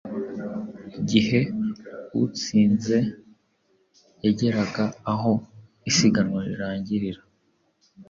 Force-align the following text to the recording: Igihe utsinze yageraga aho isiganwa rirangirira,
Igihe 0.99 1.39
utsinze 2.23 2.97
yageraga 4.25 4.83
aho 5.11 5.31
isiganwa 5.89 6.39
rirangirira, 6.49 7.21